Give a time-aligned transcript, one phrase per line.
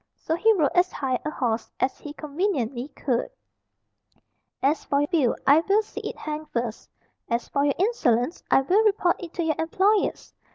[0.15, 3.29] So he rode as high a horse as he conveniently could.
[4.63, 6.89] "As for your bill, I will see it hanged first.
[7.29, 10.33] As for your insolence, I will report it to your employers.